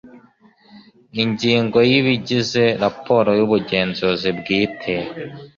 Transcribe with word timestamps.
Ingingo 1.23 1.77
ya 1.89 1.95
Ibigize 2.01 2.63
raporo 2.83 3.29
y 3.39 3.41
ubugenzuzi 3.45 4.29
bwite 4.39 4.93